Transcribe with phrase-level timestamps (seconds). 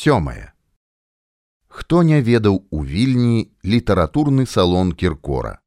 [0.00, 0.50] сёмае
[1.68, 5.58] Хто не ведаў у вільні літаратурны салон кіркора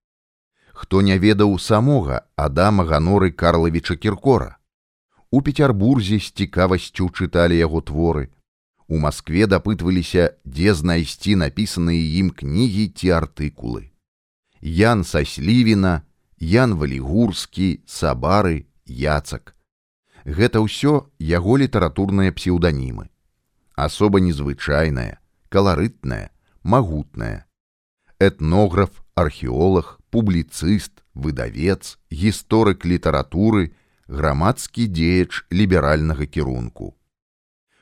[0.74, 4.58] Хто не ведаў самога Адама ганоры Карлавіча кіркора
[5.30, 8.30] У Петербурзе з цікавасцю чыталі яго творы.
[8.88, 13.92] У Маскве дапытваліся, дзе знайсці напісаныя ім кнігі ці артыкулы.
[14.62, 16.08] Ян Саслівіна,
[16.40, 19.52] Ян Валігурскі, Сабары, Яцак.
[20.24, 23.12] Гэта ўсё яго літаратурныя псеўданімы.
[23.78, 26.32] Асоба незвычайная, каларытная,
[26.64, 27.46] магутная.
[28.18, 33.76] Этнограф, археолог, публіцыст, выдавец, гісторык літаратуры,
[34.08, 36.98] грамадскі дзеяч ліберальнага кірунку.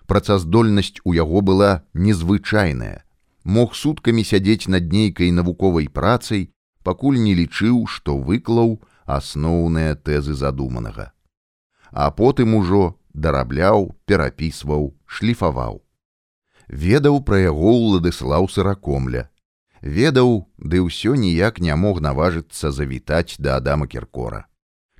[0.05, 3.08] Працаздольнасць у яго была незвычайная.
[3.45, 6.52] Мог суткамі сядзець над нейкай навуковай працай,
[6.84, 11.16] пакуль не лічыў, што выклаў асноўныя тэзы задуманага.
[11.95, 15.84] А потым ужо дарабляў, перапісваў, шліфаваў.
[16.67, 19.29] Ведаў пра яго ўладыслаў сыракомля.
[19.81, 24.45] Ведаў, ды ўсё ніяк не мог наважыцца завітаць да Адама Кіркора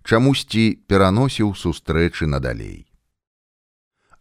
[0.06, 2.86] чамусьці пераносіў сустрэчы надалей.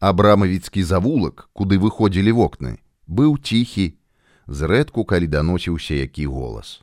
[0.00, 4.00] Абрамавіцкі завулак, куды выходзілі вокны, быў ціхі,
[4.48, 6.80] зрэдку калі даносіўся які голас.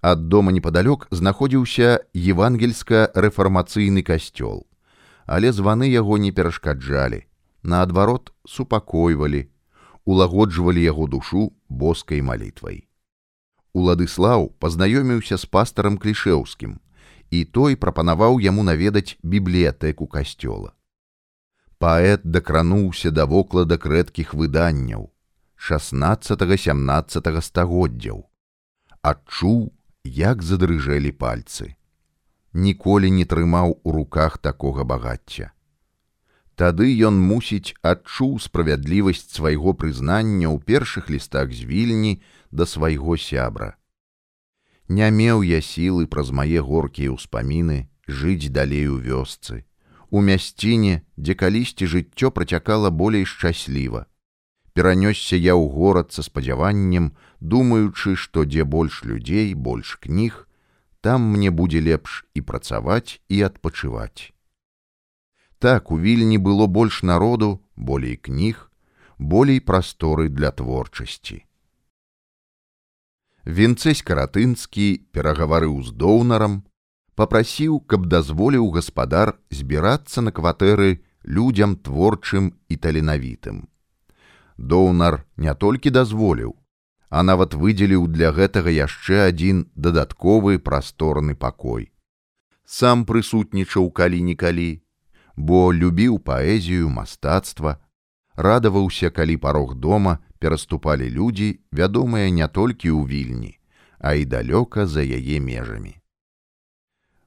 [0.00, 4.64] Ад дома непадалёк знаходзіўся евангельска-рэфармацыйны касцёл,
[5.28, 7.28] але званы яго не перашкаджалі,
[7.62, 9.48] наадварот супакойвалі,
[10.04, 12.84] улагоджвалі яго душу боскай малітвай.
[13.74, 16.78] Уладыслаў пазнаёміўся з пастарам клішеўскім,
[17.30, 20.72] і той прапанаваў яму наведаць бібліятэку касцёла.
[21.78, 25.10] Паэт дакрануўся да вокладак рэдкіх выданняў
[25.58, 28.24] 16-17 стагоддзяў.
[29.02, 29.72] Адчуў,
[30.04, 31.74] як задрыжэлі пальцы.
[32.52, 35.50] Ніколі не трымаў у руках такога багацця.
[36.54, 43.74] Тады ён мусіць адчуў справядлівасць свайго прызнання ў першых лістах з вільні да свайго сябра
[44.88, 49.64] Не меў я сілы праз мае горкія ўспаміны жыць далей у вёсцы.
[50.10, 54.06] У мясціне, дзе калісьці жыццё працякала болей шчасліва.
[54.74, 60.46] Перанёсся я ў горад са спадзяваннем, думаючы, што дзе больш людзей, больш кніг,
[61.00, 64.33] там мне будзе лепш і працаваць і адпачываць.
[65.64, 68.70] Так у вільні было больш народу, болей кніг,
[69.18, 71.38] болей прасторы для творчасці.
[73.48, 76.58] Вінцэсь каратынскі перагаварыў з доўнарам,
[77.16, 83.64] попрасіў, каб дазволіў гаспадар збірацца на кватэры людзям творчым і таленавітым.
[84.58, 86.56] Доўнар не толькі дазволіў,
[87.08, 91.88] а нават выдзеліў для гэтага яшчэ адзін дадатковы прасторны пакой.
[92.68, 94.83] Сам прысутнічаў калі-нікалі,
[95.36, 97.78] бо любіў паэзію, мастацтва,
[98.36, 103.52] радаваўся, калі парог дома пераступалі людзі, вядомыя не толькі ў вільні,
[103.98, 105.98] а і далёка за яе межамі.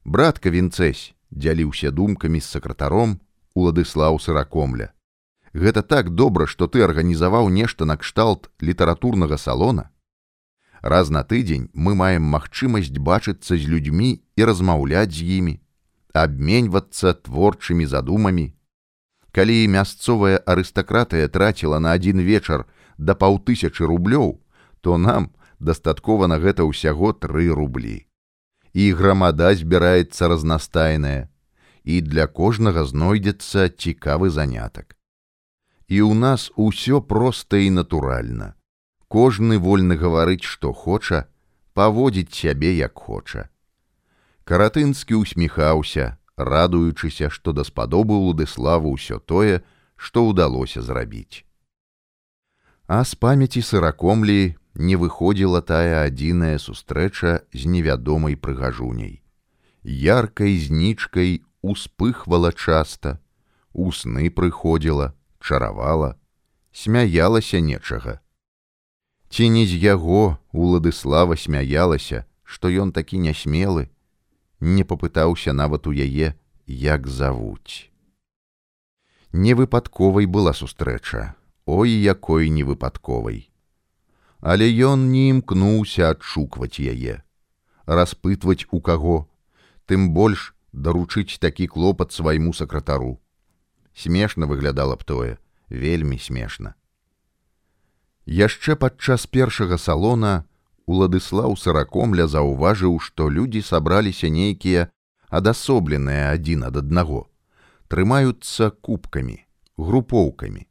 [0.05, 3.19] Братка Вінцэсь дзяліўся думкамі з сакратаром
[3.57, 4.93] Уладыслаў сыракомля.
[5.51, 9.89] Гэта так добра, што ты арганізаваў нешта накшталт літаратурнага салона.
[10.81, 15.59] Раз на тыдзень мы маем магчымасць бачыцца з людзьмі і размаўляць з імі,
[16.23, 18.53] абменьвацца творчымі задумамі.
[19.31, 22.65] Калі мясцовая арыстакратыя траціла на адзін вечар
[22.97, 24.41] да паўтысячы рублёў,
[24.81, 28.07] то нам дастаткова на гэта ўсяго тры рублі.
[28.73, 31.29] І грамада збіраецца разнастайная,
[31.83, 34.97] і для кожнага знойдзецца цікавы занятак.
[35.87, 38.53] І ў нас усё проста і натуральна.
[39.07, 41.25] Кожны вольны гаварыць, што хоча,
[41.73, 43.47] паводзіць сябе як хоча.
[44.47, 49.59] Каратынскі усміхаўся, радуючыся, што даспадобы Уладыславу ўсё тое,
[49.99, 51.43] што ўдалося зрабіць.
[52.87, 59.19] А з памяці сыракомлі не выходзіла тая адзіная сустрэча з невядомай прыгажуняй.
[59.83, 63.19] Яркай знічкай успыхвала часта,
[63.75, 65.11] у сны прыходзіла,
[65.43, 66.15] чаравала,
[66.71, 68.23] смяялася нечага.
[69.27, 73.91] Ці не з яго уладыслава смяялася, што ён такі нясмелы,
[74.59, 76.33] не папытаўся нават у яе,
[76.65, 77.89] як завуць.
[79.33, 83.49] Невыпадковай была сустрэча, ой якой невыпадковай.
[84.39, 87.21] Але ён не імкнуўся адшукваць яе,
[87.85, 89.29] распытваць у каго,
[89.85, 93.19] тым больш даручыць такі клопат свайму сакратару.
[93.93, 95.37] Смешна выглядала б тое,
[95.69, 96.75] вельмі смешна.
[98.25, 100.46] Яшчэ падчас першага салона
[100.87, 104.87] Уладыслаў сыракомля заўважыў, што людзі сабраліся нейкія
[105.27, 107.27] адасобленыя адзін ад аднаго,
[107.91, 109.37] трымаюцца кубкамі,
[109.75, 110.67] групоўкамі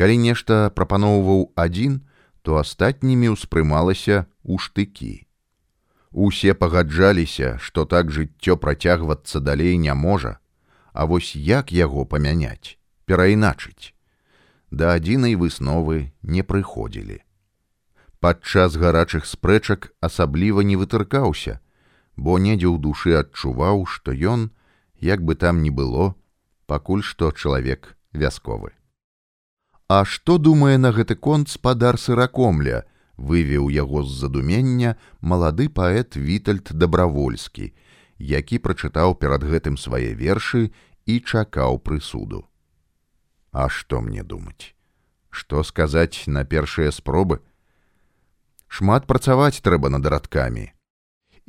[0.00, 2.00] Калі нешта прапаноўваў адзін,
[2.40, 5.26] то астатнімі ўспрымалася ў штыкі.
[6.10, 10.38] Усе пагаджаліся, што так жыццё працягвацца далей не можа,
[10.92, 13.94] А вось як яго памяняць, перайначыць.
[14.70, 17.20] Да адзінай высновы не прыходзілі.
[18.20, 21.56] Падчас гарачых спрэчак асабліва не вытыркаўся,
[22.16, 24.50] бо недзе ў душы адчуваў, што ён,
[25.00, 26.12] як бы там ні было,
[26.68, 28.76] пакуль што чалавек вясковы.
[29.88, 32.84] А што думае на гэты конт спадар сыракомля,
[33.16, 37.72] вывеў яго з задумення малады паэт вітальд дабравольскі,
[38.20, 40.68] які прачытаў перад гэтым свае вершы
[41.06, 42.44] і чакаў прысуду.
[43.50, 44.76] А што мне думаць?
[45.30, 47.40] Што сказаць на першыя спробы?
[48.70, 50.70] Шмат працаваць трэба над радкамі.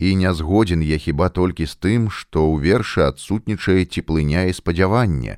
[0.01, 5.37] І не згодзін я хіба толькі з тым, што ў вершы адсутнічае цеплыня і спадзяванне,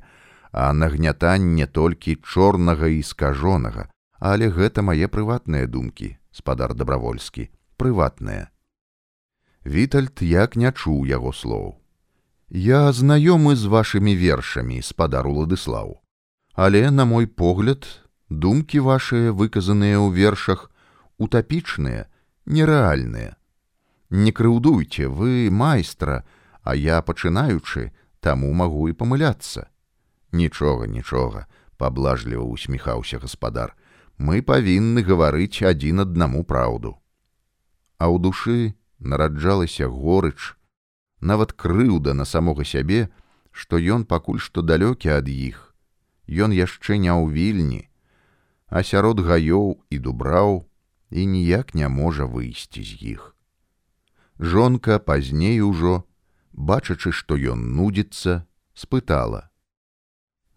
[0.50, 3.86] а нагнятанне толькі чорнага і скажонага,
[4.16, 8.48] але гэта мае прыватныя думкі, спадар дабравольскі, прыватныя.
[9.64, 11.76] Вітальд як не чуў яго слоў.
[12.48, 16.00] Я знаёмы з вашымі вершамі, спадар уладыслаў.
[16.54, 17.84] Але, на мой погляд,
[18.30, 20.70] думкі вашыя, выказаныя ў вершах,
[21.18, 22.06] утапічныя,
[22.46, 23.36] нерэальныя.
[24.10, 26.24] Не крыўдуйце, вы майстра,
[26.62, 29.68] а я пачынаючы, таму магу і памыляцца.
[30.32, 31.46] Нічога нічога
[31.76, 33.74] паблажліва усміхаўся гаспадар.
[34.18, 36.98] Мы павінны гаварыць адзін аднаму праўду.
[37.98, 40.54] А ў душы нараджалася горыч
[41.20, 43.10] нават крыўда на самога сябе
[43.50, 45.74] што ён пакуль што далёкі ад іх.
[46.26, 47.82] Ён яшчэ не ў вільні
[48.74, 50.66] а сярод гаёў і дубраў
[51.10, 53.22] і ніяк не можа выйсці з іх
[54.38, 56.04] жонка пазней ужо
[56.52, 59.48] бачачы што ён нудзіцца спытала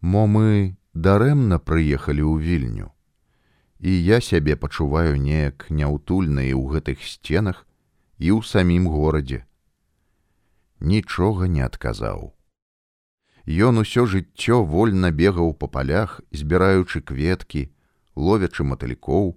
[0.02, 2.94] Мо мы дарэмна прыехалі ў вільню.
[3.80, 7.66] І я сябе пачуваю неяк няўтульна і ў гэтых сценах
[8.22, 9.46] і ў самім горадзе.
[10.80, 12.34] Нічога не адказаў.
[13.48, 17.74] Ён усё жыццё вольна бегаў па палях, збіраючы кветкі,
[18.14, 19.34] ловячы матылькоў,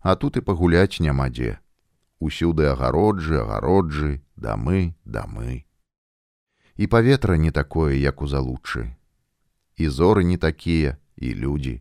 [0.00, 1.58] а тут і пагуляць няма дзе.
[2.20, 5.64] Усюды агароджы, агароджы, дамы, дамы.
[6.76, 8.96] І паветра не такое, як у залучы,
[9.76, 11.80] і зоры не такія і людзі.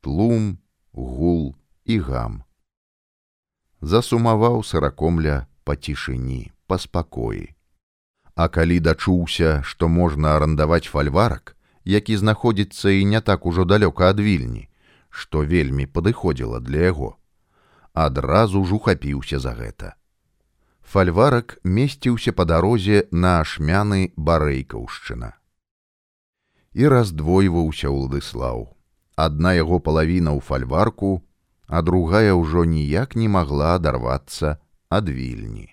[0.00, 0.58] Тлум
[0.92, 1.54] гул
[1.84, 2.42] і гам.
[3.80, 7.54] Засумаваў сыракомля па цішыні па спакоі.
[8.34, 14.20] А калі дачуўся што можна арандаваць фальварак які знаходзіцца і не так ужо далёка ад
[14.20, 14.66] вільні
[15.10, 17.14] што вельмі падыходзіла для яго
[17.96, 19.94] адразу ж ухапіўся за гэта
[20.92, 25.32] фальварак месціўся па дарозе на ашмяны барэйкаўшчына
[26.76, 28.68] і раздвойваўся ўладыслаў.
[29.16, 31.24] Адна яго палавіна ў фальварку,
[31.72, 34.60] а другая ўжо ніяк не магла адарвацца
[34.92, 35.72] ад вільні.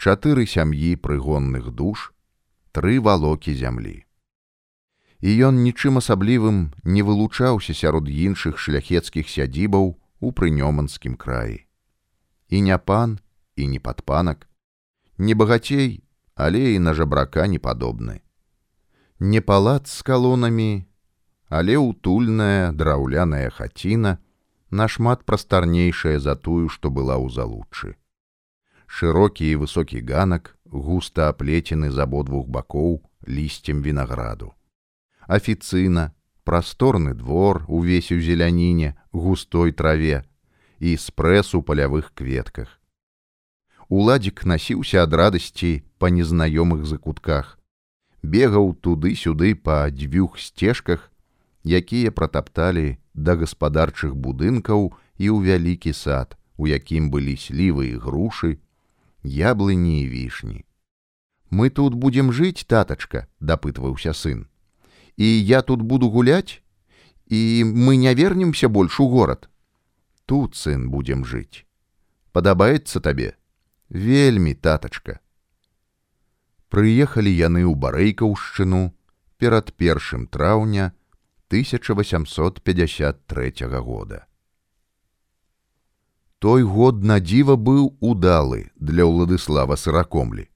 [0.00, 2.08] Чатыры сям'і прыгонных душ,
[2.72, 4.00] тры валокі зямлі.
[5.20, 11.66] І ён нічым асаблівым не вылучаўся сярод іншых шляхецкіх сядзібаў у прынёманскім краі.
[12.48, 13.18] І не пан
[13.56, 14.48] і не падпанак,
[15.18, 16.04] не багацей,
[16.34, 18.20] але і на жабрака не падобны
[19.18, 20.84] не палац з калонамі,
[21.48, 24.18] але утульная драўляная хаціна
[24.70, 27.96] нашмат прастарнейшая за тую, што была ў залучы.
[28.86, 34.52] Шырокі і высокі ганак густа аплецены з абодвух бакоў лісцем вінаграду.
[35.26, 36.12] Афіцына,
[36.46, 40.22] прасторны двор увесь у зеляніне, густой траве
[40.78, 42.70] і спрэс у палявых кветках.
[43.88, 47.58] Уладзік насіўся ад радасці па незнаёмых закутках,
[48.22, 51.10] бегаў туды-сюды па дзвюх сцежках,
[51.66, 58.58] якія пратапталі да гаспадарчых будынкаў і ў вялікі сад, у якім былі слівы і грушы,
[59.22, 60.64] яблыні і вішні.
[61.50, 64.46] Мы тут будзем жыць, татачка, дапытваўся сын.
[65.16, 66.62] І я тут буду гуляць,
[67.26, 69.48] і мы не вернемся больш у горад.
[70.26, 71.64] Тут сын будзем жыць.
[72.32, 73.36] Падабаецца табе,
[73.88, 75.20] вельмі татачка
[76.76, 78.92] прыехалі яны ў барэйкаўшчыну
[79.40, 80.92] перад першым траўня
[81.48, 84.26] 1853 года.
[86.38, 90.48] Той год на дзіва быў удалы для ўладыслава сыракомлі.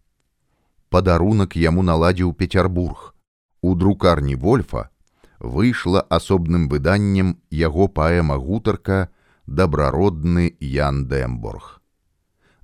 [0.90, 3.14] Падарунак яму наладзіў Петербург.
[3.62, 4.90] У друкарні вольфа
[5.38, 9.10] выйшла асобным выданнем яго паэма гутарка
[9.46, 11.80] дабрародны Ян Дэмборг.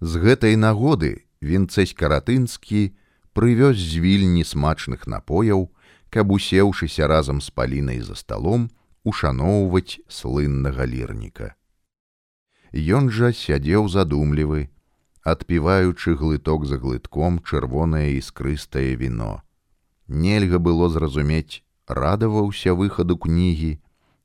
[0.01, 2.97] З гэтай нагоды вінцэсь каратынскі,
[3.33, 5.73] прывёз з вільні смачных напояў,
[6.11, 8.71] каб усеўшыся разам з палінай за сталом
[9.05, 11.55] ушаноўваць слыннага лірніка.
[12.73, 14.69] Ён жа сядзеў задумлівы,
[15.23, 19.46] адпіваючы глыток за глытком чырвонае іскрыстае віно.
[20.09, 23.79] Нельга было зразумець, радаваўся выхаду кнігі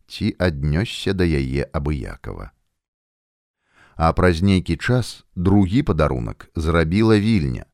[0.07, 2.51] ці аднёсся да яе абыякова.
[3.95, 7.65] А праз нейкі час другі падарунак зрабіла вільня.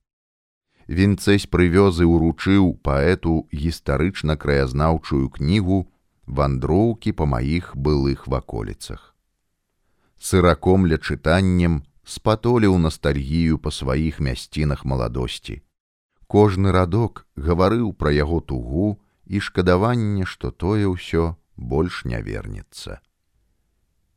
[0.88, 5.84] Вінцэсь прывёз і ўручыў паэту гістарычна краязнаўчую кнігу
[6.28, 9.16] вандроўкі па маіх былых ваколіцах.
[10.18, 15.62] Сыраком ля чытаннем спатоліў настальгію па сваіх мясцінах маладосці.
[16.28, 23.00] Кожны радок гаварыў пра яго тугу і шкадаванне, што тое ўсё больш не вернецца.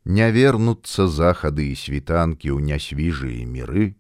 [0.05, 3.95] Не вернуцца захады і світанкі ў нясвіжыя міры,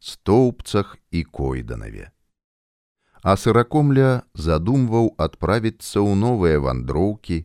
[0.00, 2.08] стоўпцах і койданаве.
[3.22, 7.44] А сыракомля задумваў адправіцца ў новыя вандроўкі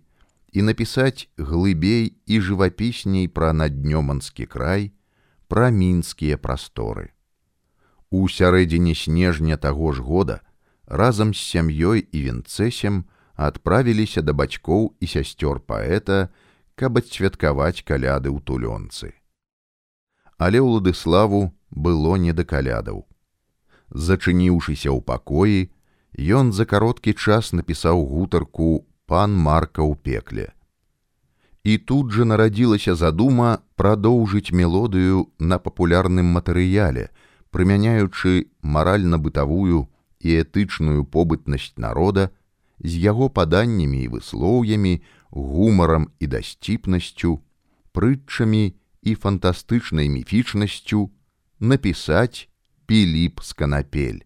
[0.55, 4.95] і напісаць глыбей і жывапісней пра наднёманскі край,
[5.51, 7.11] пра мінскія прасторы.
[8.15, 10.39] У сярэдзіне снежня таго ж года
[10.87, 13.03] разам з сям'ёй і вінцэсем
[13.35, 16.29] адправіліся да бацькоў і сясцёр паэта,
[16.79, 19.11] каб адцвяткаваць каляды ў тулёнцы.
[20.37, 21.41] Але ўладыславу
[21.71, 23.03] было не да калядаў.
[23.91, 25.67] Зачыніўшыся ў пакоі,
[26.39, 30.47] ён за кароткі час напісаў гутарку пан марка ў пекле.
[31.67, 37.09] І тут жа нарадзілася задума прадоўжыць мелодыю на папулярным матэрыяле,
[37.55, 39.87] прымяняючы маральна-бытавую
[40.19, 42.27] і этычную побытнасць народа
[42.83, 44.99] з яго паданнямі і выслоўямі,
[45.31, 47.39] гумарам і дасціпнасцю,
[47.95, 48.75] прытчамі
[49.07, 51.07] і фантастычнай міфічнасцю
[51.59, 52.51] напісаць
[52.91, 54.19] піліп з канапель.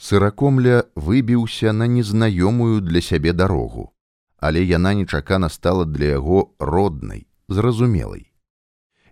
[0.00, 3.92] Сыракомля выбіўся на незнаёмую для сябе дарогу,
[4.40, 8.32] але яна нечакана стала для яго роднай, зразумелай.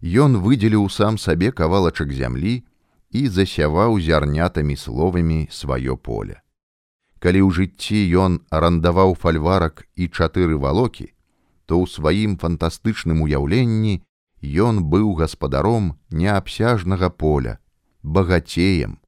[0.00, 2.64] Ён выдзеліў сам сабе кавалачак зямлі
[3.10, 6.40] і засяваў зярнятамі словамі сваё поле.
[7.18, 11.10] Калі ў жыцці ён арандаваў фальварак і чатыры валокі,
[11.66, 14.04] то ў сваім фантастычным уяўленні
[14.44, 17.58] ён быў гаспадаром неабсяжнага поля,
[18.02, 18.98] багацеем,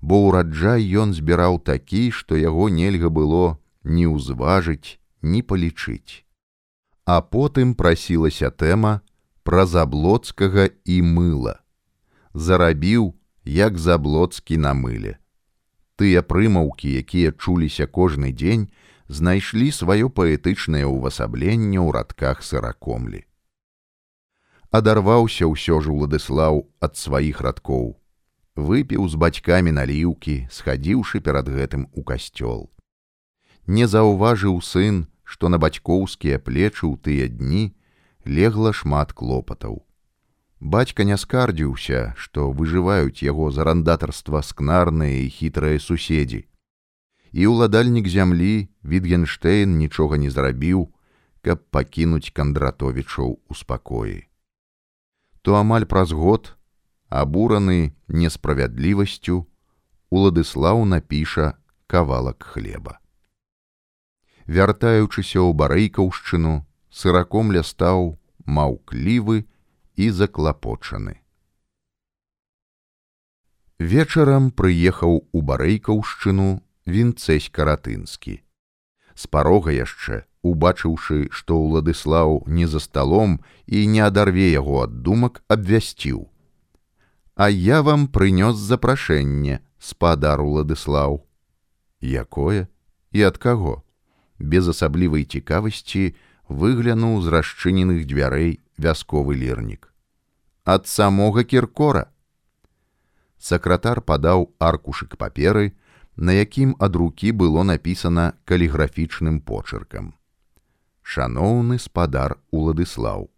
[0.00, 6.24] бо ўраджай ён збіраў такі, што яго нельга было ні ўзважыць, ні палічыць.
[7.04, 9.00] А потым прасілася тэма
[9.42, 11.58] пра заблоцкага і мыла.
[12.32, 15.16] Зарабіў, як заблоцкі на мыле.
[15.96, 18.68] Тыя прымаўкі, якія чуліся кожны дзень,
[19.08, 23.24] знайшлі сваё паэтычнае ўвасабленне ў радках сыракомлі.
[24.70, 28.00] Адарваўся ўсё ж уладыслаў ад сваіх радкоў
[28.60, 32.70] выпіў з бацькамі наліўкі, схадзіўшы перад гэтым у касцёл.
[33.66, 37.74] Не заўважыў сын, што на бацькоўскія плечы ў тыя дні
[38.24, 39.82] легла шмат клопатаў.
[40.60, 46.44] Бацька не скардзіўся, што выжываюць яго за рандатарства скнарныя і хітрыя суседзі.
[47.32, 50.92] І ўладальнік зямлі Вітгенштейн нічога не зрабіў,
[51.40, 54.28] каб пакінуць кандратовічоў у спакоі.
[55.40, 56.56] То амаль праз год
[57.08, 59.46] абураны несправядлівасцю,
[60.10, 61.54] Уладыслаў напіша
[61.86, 62.98] кавалак хлеба.
[64.50, 69.46] Вяртаючыся ў барэйкаўшчыну, сыракомля стаў маўклівы
[70.00, 71.20] і заклапочаны.
[73.80, 76.48] Вечарам прыехаў у барэйкаўшчыну
[76.84, 78.40] вінцэсь каратынскі.
[79.14, 85.42] З парога яшчэ, убачыўшы, што ўладыслаў не за сталом і не адарве яго ад думак
[85.48, 86.28] абвясціў:
[87.36, 91.24] А я вам прынёс запрашэнне, спадар Уладыслаў.
[92.00, 92.68] Якое
[93.12, 93.84] і ад каго?
[94.38, 96.16] Без асаблівай цікавасці
[96.48, 99.89] выглянуў з расчыненых дзвярэй вясковы лірнік.
[100.64, 102.10] Ад самога кіркора.
[103.38, 105.72] Сакратар падаў аркушык паперы,
[106.16, 110.12] на якім ад рукі было напісана каліграфічным почыркам.
[111.02, 113.30] Шаноўны спадар Уладыслаў.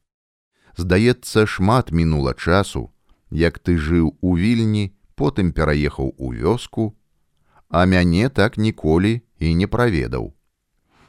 [0.77, 2.91] Здаецца, шмат мінула часу,
[3.31, 6.97] як ты жыў у вільні, потым пераехаў у вёску,
[7.69, 10.35] а мяне так ніколі і не праведаў.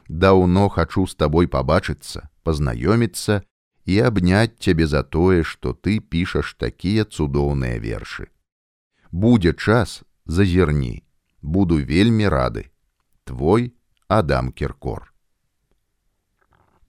[0.08, 3.42] Даўно хачу з табой пабачыцца, пазнаёміцца
[3.84, 8.28] і абняць цябе за тое, што ты пішаш такія цудоўныя вершы.
[9.12, 11.02] Будзе час, зазірні,
[11.42, 12.70] буду вельмі рады.
[13.24, 13.72] Твой
[14.08, 15.12] Адам Кіркор.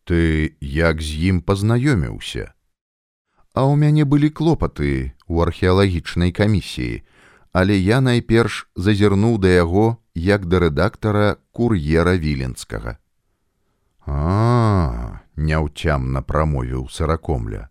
[0.06, 2.54] Ты як з ім пазнаёміўся?
[3.56, 7.04] А ў мяне былі клопаты, у археалагічнай камісіі,
[7.52, 13.00] але я найперш зазірнуў да яго як да рэдактара кур'ера віленскага.
[14.06, 17.70] А, няўцямна прамовіў сыракомля.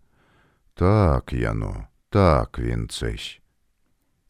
[0.75, 3.39] Так яно, так, вінцэсь.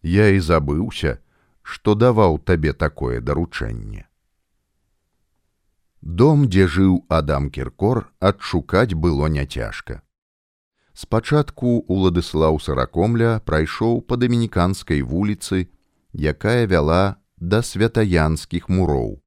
[0.02, 1.18] Я і забыўся,
[1.64, 4.06] што даваў табе такое даручэнне.
[6.06, 10.04] Дом, дзе жыў Адам Кіркор, адшукаць было няцяжка.
[10.94, 15.66] Спачатку Уладыслаў сыракомля прайшоў па дамініканскай вуліцы,
[16.14, 19.25] якая вяла да святаянскіх муроў,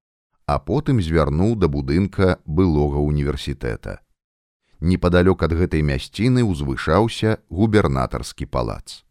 [0.49, 4.01] а потым звярнуў да будынка былога універсітэта.
[4.81, 9.05] Непадалёк ад гэтай мясціны ўзвышаўся губернатарскі палац.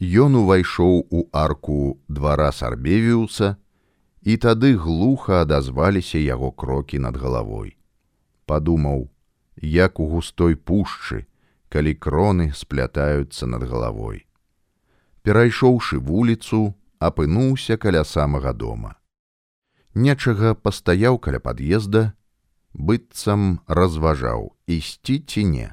[0.00, 3.56] Ён увайшоў у арку двара сарбевіуса,
[4.22, 7.76] і тады глуха адазваліся яго крокі над галавой.
[8.44, 9.08] Падумаў,
[9.62, 11.26] як у густой пушчы,
[11.68, 14.26] калі кроны сплятаюцца над галавой.
[15.22, 18.99] Перайшоўшы вуліцу, апынуўся каля самага дома.
[19.94, 22.14] Нечага пастаяў каля пад'езда,
[22.74, 25.68] быццам разважаў ісці ці не.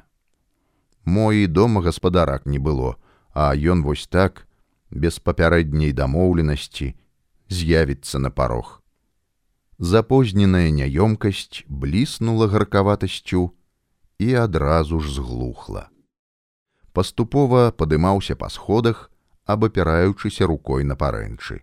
[1.04, 2.96] Мо і дома гаспадарак не было,
[3.32, 4.48] а ён вось так,
[4.90, 6.96] без папярэдняй дамоўленасці,
[7.48, 8.82] з'явіцца на парог.
[9.78, 13.54] Запозненая няёмкасць бліснула гаркаватасцю
[14.18, 15.88] і адразу ж зглухла.
[16.92, 19.12] Паступова падымаўся па сходах,
[19.46, 21.62] абапіраючыся рукой на парэнчы.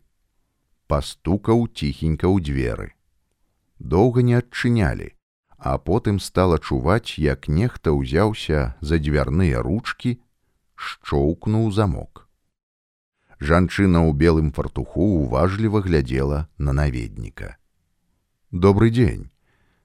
[0.87, 2.87] Пастукаў ціхенька ў дзверы.
[3.79, 5.13] Доўга не адчынялі,
[5.57, 10.21] а потым стала чуваць, як нехта ўзяўся за дзвярныя ручкі,
[10.75, 12.27] шчоўкнуў замок.
[13.39, 17.57] Жанчына ў белым фартуху уважліва глядзела на наведніка.
[18.51, 19.31] Добрый дзень.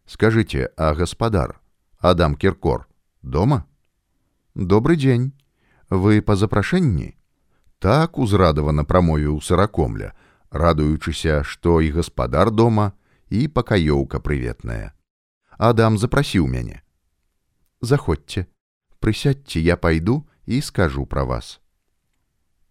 [0.06, 1.60] Скажыце, а гаспадар,
[1.98, 2.88] Адам Кіркор,
[3.22, 3.66] дома?
[4.54, 5.32] Добрый дзень.
[5.90, 7.16] Вы па запрашэнні?
[7.80, 10.12] так узрадавана прамовіў сыракомля,
[10.50, 12.92] радуючыся, што і гаспадар дома
[13.30, 14.92] і пакаёўка прыветная.
[15.58, 16.82] Адам запрасіў мяне.
[17.80, 18.46] Заходзьце,
[18.98, 21.60] прысядьце, я пайду і скажу пра вас.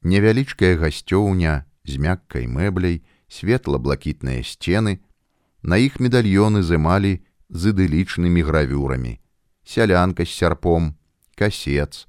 [0.01, 4.99] Невялічкая гасцёўня з мяккай мэбляй, светла-блакітныя сцены,
[5.61, 9.19] на іх медальёны зымалі з ідылічнымі гравюрамі,
[9.63, 10.95] сялянка з сярпом,
[11.35, 12.07] касец,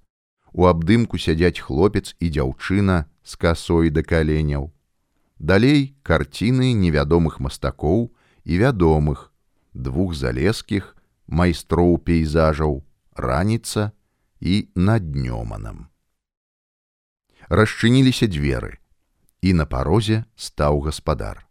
[0.53, 4.73] у абдымку сядзяць хлопец і дзяўчына з касой да каленяў.
[5.41, 8.13] Далей карціны невядомых мастакоў
[8.45, 9.33] і вядомых,
[9.73, 10.93] двух залескіх
[11.27, 12.85] майстроў пейзажаў,
[13.17, 13.97] раніца
[14.41, 15.89] і над днёманам.
[17.49, 18.77] Расчыніліся дзверы,
[19.41, 21.49] і на парозе стаў гаспадар.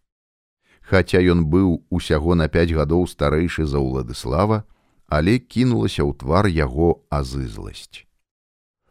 [0.85, 4.69] Хаця ён быў усяго на пяць гадоў старэйшы за ўладыслава,
[5.09, 8.05] але кінулася ў твар яго азызласць.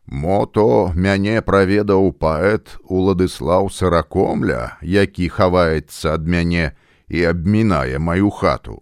[0.09, 6.73] Мото мяне праведаў паэт Уладыслаў сыракомля, які хаваецца ад мяне
[7.13, 8.81] і абмінае маю хату.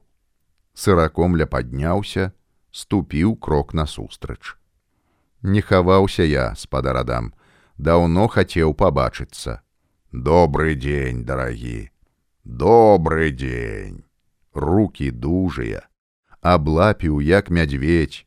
[0.74, 2.30] Сыракомля падняўся,
[2.70, 4.54] ступіў крок насустрач.
[5.42, 7.34] Не хаваўся я, спадарадам,
[7.76, 9.62] даўно хацеў пабачыцца.
[10.12, 11.90] Добры дзень, дарагі,
[12.44, 14.06] добры дзень.
[14.54, 15.90] Рукі дужыя,
[16.40, 18.22] аблапіў як мядзведь,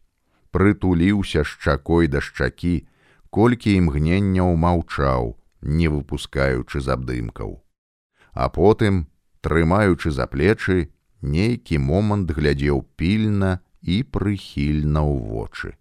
[0.51, 2.88] прытуліўся шчакой да шчакі,
[3.29, 7.59] колькі імгненняў маўчаў, не выпускаючы з абдымкаў.
[8.33, 9.07] А потым,
[9.41, 10.89] трымаючы за плечы,
[11.21, 15.75] нейкі момант глядзеў пільна і прыхільна ў вочы.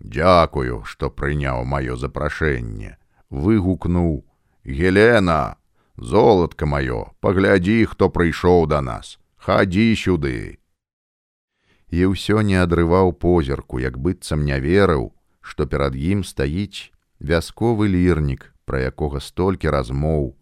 [0.00, 2.96] Дякую, што прыняў маё запрашэнне,
[3.28, 4.24] выгукнуў:
[4.64, 5.56] Гелена,
[5.96, 10.59] золатка маё, паглядзі, хто прыйшоў да нас, хадзі сюды
[11.90, 15.10] і ўсё не адрываў позірку, як быццам не верыў,
[15.42, 20.38] што перад ім стаіць вясковы лірнік, пра якога столькі размоў,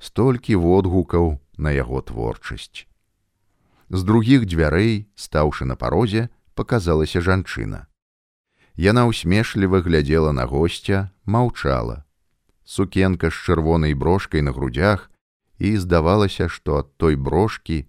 [0.00, 2.88] столькі водгукаў на яго творчасць.
[3.90, 7.86] З другіх дзвярэй, стаўшы на парозе, показалася жанчына.
[8.76, 12.04] Яна ўсмешліва глядзела на госця, маўчала.
[12.64, 15.10] Сукенка з чырвонай брошкай на грудях,
[15.58, 17.88] і здавалася, што ад той брошкі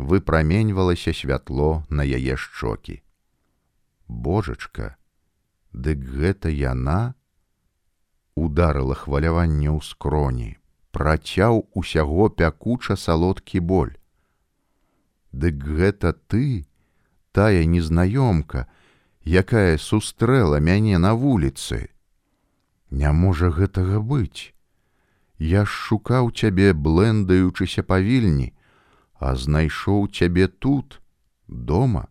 [0.00, 3.02] выпраменьвалася святло на яе шчокі.
[4.08, 4.96] Божачка,
[5.72, 7.14] дык гэта яна
[8.34, 10.50] ударыла хваляванне ў скроні,
[10.90, 13.94] працяў усяго пякуча салодкі боль.
[15.32, 16.66] Дык гэта ты,
[17.32, 18.66] тая незнаёмка,
[19.22, 21.92] якая сустрэла мяне на вуліцы.
[22.90, 24.56] Не можа гэтага быць.
[25.38, 28.52] Я ж шукаў цябе, блэндаючыся павільні,
[29.20, 31.00] а знайшоў цябе тут
[31.46, 32.08] дома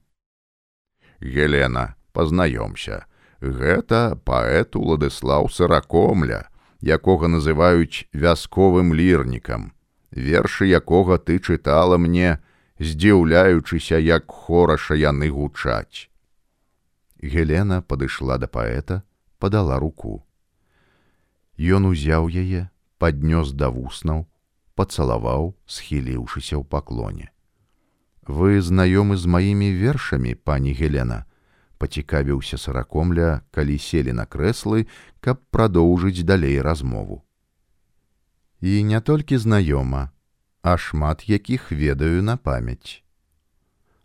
[1.20, 3.06] Гелена пазнаёмся
[3.42, 6.46] гэта паэт уладыслаў сыракомля
[7.00, 9.74] якога называюць вясковым лірнікам
[10.12, 12.40] вершы якога ты чытала мне
[12.80, 16.10] здзіўляючыся, як хораша яны гучаць.
[17.22, 19.04] Гелена падышла да паэта,
[19.38, 20.24] падала руку.
[21.60, 24.28] Ён узяў яе, паднёс да вуснаў,
[24.80, 27.28] пацалаваў, схіліўшыся ў паклоне.
[28.24, 31.26] Вы знаёмы з маімі вершамі, пані Гелена,
[31.82, 34.86] пацікавіўся саракомля, калі селі на крэслы,
[35.20, 37.24] каб прадоўжыць далей размову.
[38.62, 40.10] І не толькі знаёма,
[40.62, 43.04] а шмат якіх ведаю на памяць.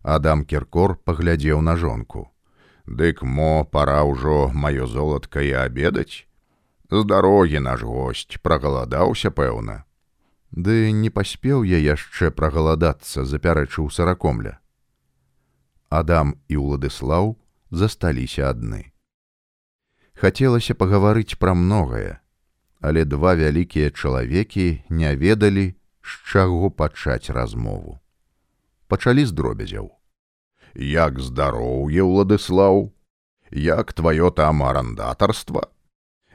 [0.03, 2.31] Адам Кіркор паглядзеў на жонку.
[2.87, 6.27] Дык мо пара ўжо маё золатка і абедаць.
[6.91, 9.85] З дарогі наш госць прагаладаўся, пэўна.
[10.55, 14.61] Ды не паспеў я яшчэ прагаладацца, запярэчыў саракомля.
[15.91, 17.35] Адам і Уладыслаў
[17.75, 18.95] засталіся адны.
[20.15, 22.23] Хацелася пагаварыць пра многае,
[22.79, 25.75] але два вялікія чалавекі не ведалі,
[26.07, 27.99] з чаго пачаць размову.
[28.87, 29.91] Пачалі з дробязяў.
[30.79, 32.95] Як здароўе, Уладыслаў,
[33.51, 35.67] як тваё там арандатарства?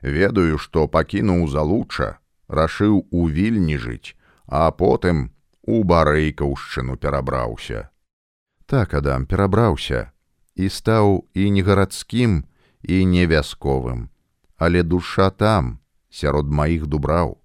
[0.03, 2.18] Ведаю, што пакінуў залуча,
[2.49, 5.29] рашыў у вільні жыць, а потым
[5.63, 7.89] у барэйкаўшчыну перабраўся.
[8.65, 10.11] Так адам перабраўся
[10.55, 12.43] і стаў і не гарадскім
[12.83, 14.09] і не вясковым,
[14.57, 17.37] але душа там, сярод маіх дубраў.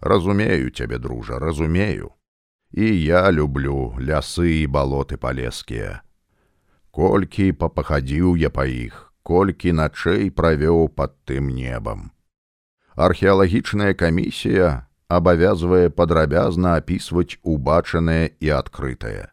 [0.00, 2.12] Разумею цябе, дружа, разумею.
[2.72, 6.02] І я люблю лясы і балоты палескія.
[6.90, 12.10] Колькі папахадзіў я па іх, колькі начэй правёў пад тым небам.
[12.96, 19.28] Археалагічная камісія абавязвае падрабязна апісваць убачанае і адкрытае.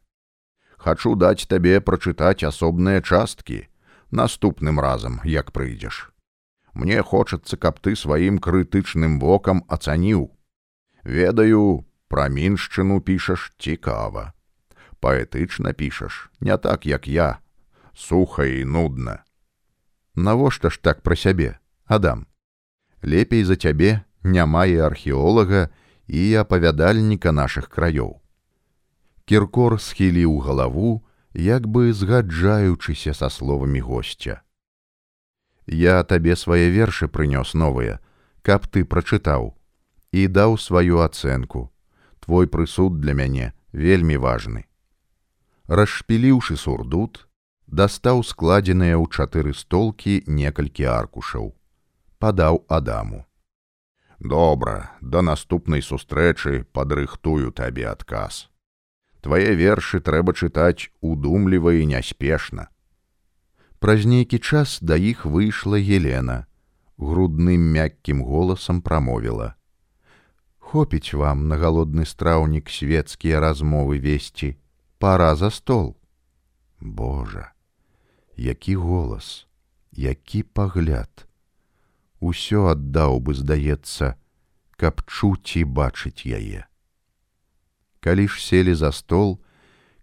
[0.76, 3.63] Хачу даць табе прачытаць асобныя часткі
[4.12, 6.12] наступным разам, як прыйдзеш.
[6.73, 10.36] Мне хочацца, каб ты сваім крытычным вокам ацаніў.
[11.08, 14.34] Ведаю, пра міншчыну пішаш цікава.
[14.99, 17.39] Паэтычна пішаш, не так, як я,
[17.95, 19.23] суха і нудна.
[20.15, 22.28] Навошта ж так пра сябе, Адам.
[23.03, 25.67] Лепей за цябе няма і археолага
[26.07, 28.23] і апавядальніка нашых краёў.
[29.27, 31.03] Кіркор схіліў галаву,
[31.35, 34.41] як бы згаджаючыся са словамі госця.
[35.67, 37.99] Я табе свае вершы прынёс новыя,
[38.41, 39.55] каб ты прачытаў
[40.11, 41.71] і даў сваю ацэнку.
[42.23, 44.63] Твой прысуд для мяне вельмі важны.
[45.67, 47.27] Расшпіліўшы сурдут,
[47.67, 51.51] дастаў складзеныя ў чатыры столкі некалькі аркушаў
[52.23, 53.25] падаў адаму.
[54.19, 58.47] Добра да наступнай сустрэчы падрыхтую табе адказ
[59.23, 62.67] твае вершы трэба чытаць удумліва і няспешна
[63.83, 66.38] праз нейкі час да іх выйшла елена
[67.07, 69.49] грудным мяккім голасам прамовіла
[70.71, 74.53] хопіць вам на галодны страўнік свецкія размовы весці
[74.99, 75.95] пара за стол
[76.79, 77.49] Божа
[78.36, 79.47] які голас,
[79.91, 81.27] які пагляд.
[82.23, 84.15] Усё аддаў бы, здаецца,
[84.79, 86.63] каб чуць і бачыць яе.
[87.99, 89.39] Калі ж селі за стол,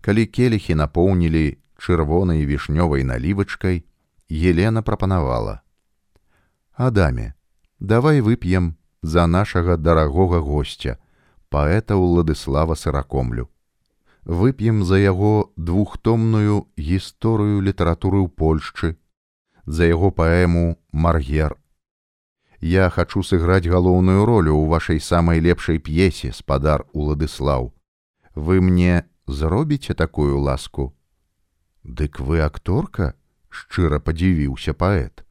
[0.04, 1.44] калі келіхі напоўнілі
[1.80, 3.84] чырвонай вішнёвай налівачкай,
[4.28, 5.62] Елена прапанавала:
[6.88, 7.34] «Адаме,
[7.78, 10.98] давай вып'ем за нашага дарагога госця,
[11.48, 13.48] паэта Уладыслава сыракомлю
[14.24, 18.96] вып'ем за яго двухтомную гісторыю літаратуры ў Польшчы,
[19.66, 21.56] за яго паэму Маргер.
[22.60, 27.72] Я хачу сыграць галоўную ролю ў вашай самай лепшай п'есе спадар Уладыслаў.
[28.34, 30.92] Вы мне зробіце такую ласку.
[31.84, 33.16] Дык вы акторка,
[33.48, 35.24] шчыра падзівіўся паэт.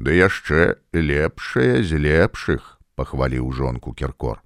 [0.00, 4.40] Ды яшчэ лепшая з лепшых, пахваліў жонку кіркор.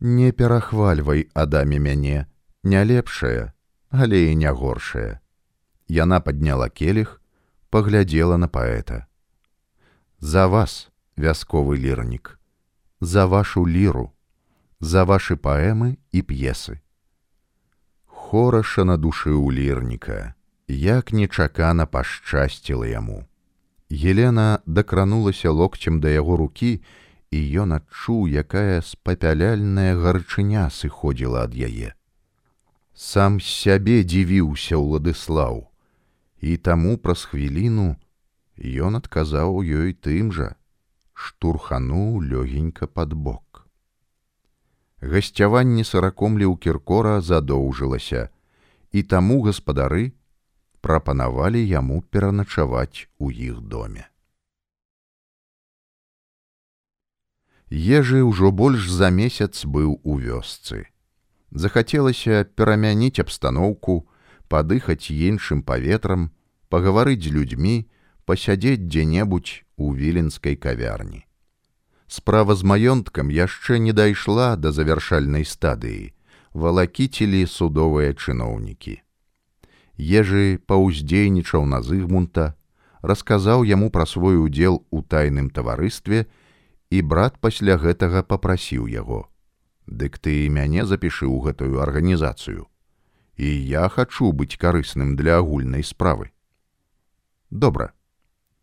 [0.00, 2.26] Не перахвальвай адаме мяне,
[2.64, 3.52] не лепшая,
[3.90, 5.20] але і не горшая.
[5.88, 7.20] Яна падняла келіх,
[7.70, 9.06] паглядзела на паэта.
[10.18, 12.38] За вас, вясковы лірнік,
[13.00, 14.12] за вашу ліру,
[14.80, 16.80] за вашы паэмы і п'есы.
[18.06, 20.34] Хораша на душы ў лірніка,
[20.68, 23.24] як нечакана пашчасціла яму.
[23.90, 26.82] Елена дакранулася локцем да яго рукі,
[27.30, 31.96] і ён адчуў, якая спапяляльная гарчыня сыходзіла ад яе
[32.96, 35.58] сам сябе дзівіўся ўладыслаў
[36.40, 37.88] і таму праз хвіліну
[38.88, 40.56] ён адказаў ёй тым жа
[41.16, 43.64] штурхануў лёгенька пад бок.
[45.00, 48.28] Гасцяванне саракомлі ў кіркора задоўжылася
[48.92, 50.12] і таму гаспадары
[50.84, 54.04] прапанавалі яму пераначаваць у іх доме.
[57.70, 60.86] Ежы ўжо больш за месяц быў у вёсцы.
[61.50, 64.06] Захацелася перамяніць абстаноўку,
[64.46, 66.30] падыхаць іншым паветрам,
[66.68, 67.90] пагаварыць з людзьмі,
[68.26, 71.22] пасядзець дзе-небудзь у віленскай кавярні.
[72.06, 76.12] Справа з маёнткам яшчэ не дайшла да завяршальнай стадыі,
[76.54, 79.02] валакіцілі судовыя чыноўнікі.
[79.98, 82.54] Ежы паўздзейнічаў на зыгмунта,
[83.02, 86.26] расказаў яму пра свой удзел у тайным таварыстве,
[86.90, 89.26] і брат пасля гэтага попрасіў яго:
[89.86, 92.66] «Дык ты мяне запішы ў гэтую арганізацыю.
[93.36, 96.32] І я хачу быць карысным для агульнай справы.
[97.50, 97.95] Добра.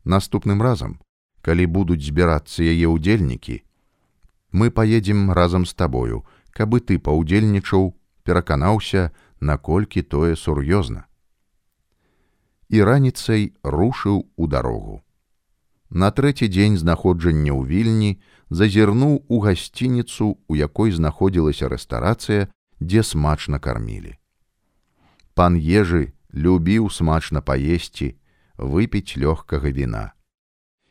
[0.04, 1.00] Наступным разам
[1.44, 3.60] калі будуць збірацца яе ўдзельнікі,
[4.56, 6.24] мы паедзем разам з табою,
[6.56, 7.92] каб і ты паўдзельнічаў,
[8.24, 9.12] пераканаўся,
[9.44, 11.04] наколькі тое сур'ёзна.
[12.70, 15.04] І раніцай рушыў у дарогу.
[15.90, 18.12] На трэці дзень знаходжання ў вільні
[18.50, 22.48] зазірнуў у гасцініцу, у якой знаходзілася рэстарацыя,
[22.80, 24.16] дзе смачна кармілі.
[25.36, 28.16] Пан ежы любіў смачна паесці,
[28.58, 30.14] выпіць лёгкага віна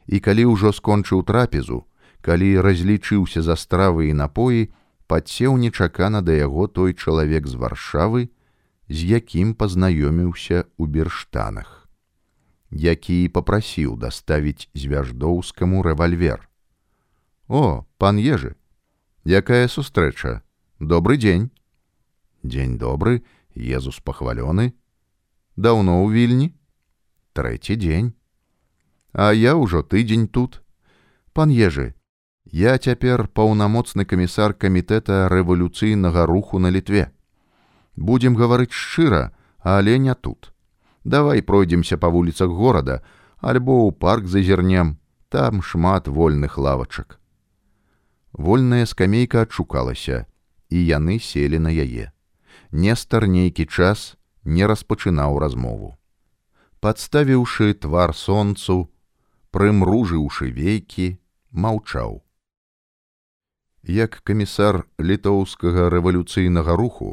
[0.07, 1.87] і калі ўжо скончыў трапезу,
[2.21, 4.71] калі разлічыўся за стравы і напоі,
[5.07, 8.31] падсеў нечакана да яго той чалавек з варшавы,
[8.89, 11.89] з якім пазнаёміўся ў берштанах,
[12.71, 16.49] які попрасіў даставіць звяждоўскаму рэвальвер.
[17.49, 18.57] О, пан ежы,
[19.25, 20.43] якая сустрэча,
[20.79, 21.51] добрый дзень.
[22.43, 23.23] Дзень добры,
[23.55, 24.73] Езус пахвалёны,
[25.57, 26.49] даўно ў вільні,
[27.33, 28.13] трэці дзень.
[29.13, 30.63] А я ўжо тыдзень тут.
[31.33, 31.95] Пан ежы,
[32.45, 37.13] я цяпер паўнамоцны камісар камітэта рэвалюцыйнага руху на літве.
[37.97, 40.53] Будзем гаварыць шчыра, але не тут.
[41.05, 43.03] Давай пройдземся па вуліцах горада,
[43.41, 47.19] альбо ў парк зазірнем, там шмат вольных лавачак.
[48.33, 50.27] Вольная скамейка адшукалася,
[50.69, 52.13] і яны селі на яе.
[52.73, 55.97] Нестар нейкі час не распачынаў размову.
[56.83, 58.75] Падставіўшы твар сонцу,
[59.55, 61.05] прымружыўшы вейкі,
[61.55, 62.17] маўчаў.
[63.87, 67.13] Як камісар літоўскага рэвалюцыйнага руху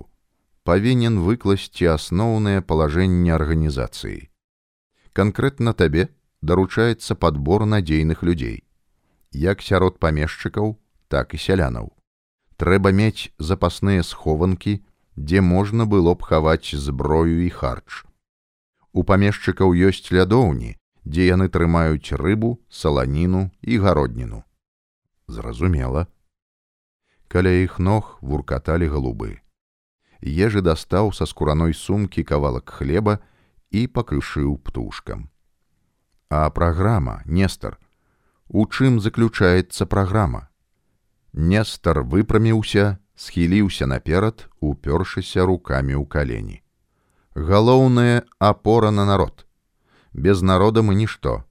[0.66, 4.18] павінен выкласці асноўнае палажэнне арганізацыі.
[5.14, 6.10] Канкрэтна табе
[6.42, 8.66] даручаецца падбор надзейных людзей,
[9.46, 10.78] як сярод памешчыкаў,
[11.14, 11.94] так і сялянаў.
[12.58, 14.80] Трэба мець запасныя схованкі,
[15.14, 18.09] дзе можна было б хаваць зброю і харч.
[18.92, 20.76] У памешчыкаў ёсць лядоўні,
[21.06, 24.44] дзе яны трымаюць рыбу, саланіну і гародніну.
[25.28, 26.08] Зразумела.
[27.28, 29.38] Каля іх ног вуркаталі галубы.
[30.22, 33.20] Ежы дастаў са скураной сумкі кавалак хлеба
[33.70, 35.30] і пакрышыў птушкам.
[36.30, 37.78] А праграма, Нестар,
[38.48, 40.50] у чым заключаецца праграма?
[41.34, 46.58] Нестар выпраміўся, схіліўся наперад, упёршыся рукамі ў калені.
[47.36, 49.46] Галоўнае апора на народ
[50.14, 51.44] без народа мы нішто.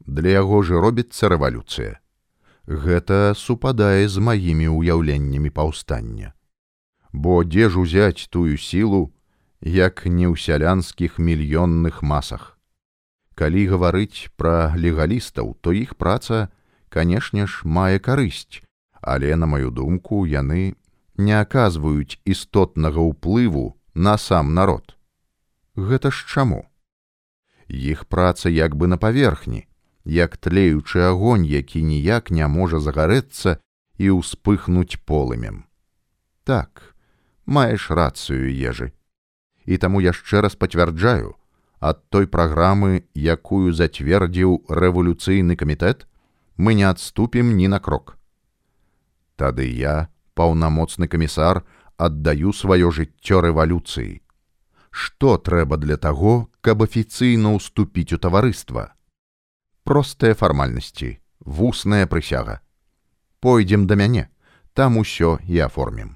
[0.00, 2.00] Для яго ж робіцца рэвалюцыя.
[2.66, 6.32] Гэта супадае з маімі ўяўленнямі паўстання.
[7.12, 9.12] Бо дзе ж узяць тую сілу,
[9.60, 12.58] як не ў сялянскіх мільённых масах.
[13.34, 16.48] Калі гаварыць пра легалістаў, то іх праца,
[16.88, 18.62] канешне ж, мае карысць,
[19.00, 20.76] але, на маю думку, яны
[21.16, 24.93] не аказваюць істотнага ўплыву на сам народ.
[25.76, 26.64] Гэта ж чаму?
[27.68, 29.66] іх праца як бы на паверхні,
[30.04, 33.58] як тлеючы агонь, які ніяк не можа загарэцца
[33.98, 35.64] і ўспыхнуць полымем.
[36.44, 36.94] Так,
[37.46, 38.92] маеш рацыю ежы.
[39.64, 41.36] І таму яшчэ раз пацвярджаю,
[41.80, 46.06] ад той праграмы, якую зацвердзіў рэвалюцыйны камітэт,
[46.56, 48.18] мы не адступім ні на крок.
[49.36, 51.64] Тады я, паўнамоцны камісар,
[51.96, 54.23] аддаю сваё жыццё рэвалюцыі
[54.94, 58.94] што трэба для таго, каб афіцыйна ўступіць у таварыства.
[59.82, 62.60] Простыя фармальнасці, вусная прысяга.
[63.42, 64.30] Пойдзем да мяне,
[64.72, 66.14] там усё і аформім.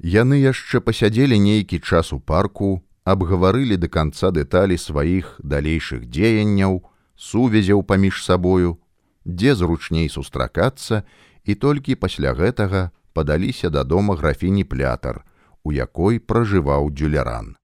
[0.00, 6.80] Яны яшчэ пасядзелі нейкі час у парку, абгаварылі да канца дэталі сваіх далейшых дзеянняў,
[7.20, 8.80] сувязяў паміж сабою,
[9.28, 11.04] дзе зручней сустракацца,
[11.44, 15.24] і толькі пасля гэтага падаліся да дома графіні плятар,
[15.66, 17.56] у якой пражываў дзюляран.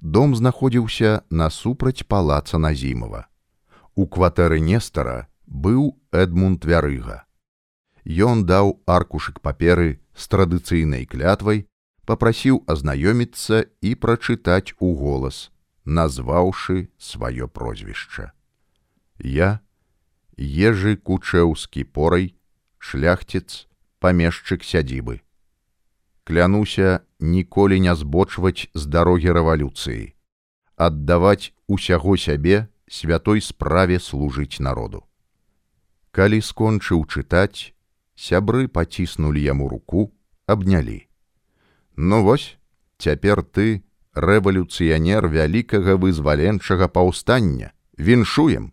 [0.00, 3.28] Дом знаходзіўся насупраць палаца назімова.
[3.94, 7.22] У кватэры Нестара быў Эдмунд вярыга.
[8.02, 11.66] Ён даў аркушык паперы з традыцыйнай клятвай,
[12.10, 15.52] попрасіў азнаёміцца і прачытаць у голас,
[15.86, 18.32] назваўшы сваё прозвішча.
[19.22, 19.62] Я,
[20.34, 22.34] ежы кучэўскі порай,
[22.82, 23.70] шляхціц,
[24.02, 25.22] памешчык сядзібы
[26.24, 30.14] клянуся ніколі не збочваць з дарогі рэвалюцыі,
[30.76, 35.04] аддаваць усяго сябе святой справе служыць народу.
[36.12, 37.72] Калі скончыў чытаць,
[38.14, 40.12] сябры паціснулі яму руку,
[40.46, 41.08] абнялі.
[41.96, 42.58] Ну вось,
[42.98, 43.82] цяпер ты
[44.14, 48.72] рэвалюцыянер вялікага вызваленчага паўстання, віншуем.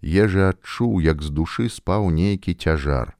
[0.00, 3.19] Ежа адчуў, як з душы спаў нейкі цяжар,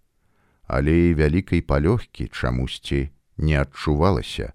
[0.70, 4.54] але і вялікай палёгкі чамусьці не адчувалася.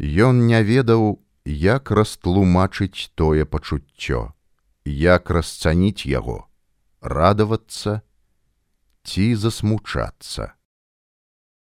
[0.00, 4.32] Ён не ведаў, як растлумачыць тое пачуццё,
[4.88, 6.48] як расцаніць яго,
[7.04, 8.00] радавацца
[9.04, 10.55] ці засмучацца.